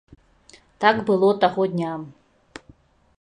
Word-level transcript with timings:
Так 0.85 0.95
было 1.11 1.29
таго 1.45 1.67
дня. 1.77 1.93